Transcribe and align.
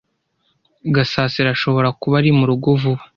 Gasasira 0.95 1.49
ashobora 1.55 1.89
kuba 2.01 2.15
ari 2.21 2.29
murugo 2.39 2.69
vuba. 2.81 3.01